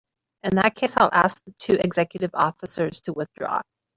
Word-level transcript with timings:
In 0.41 0.55
that 0.55 0.73
case 0.73 0.97
I'll 0.97 1.11
ask 1.13 1.43
the 1.45 1.53
two 1.59 1.75
executive 1.79 2.31
officers 2.33 3.01
to 3.01 3.13
withdraw. 3.13 3.61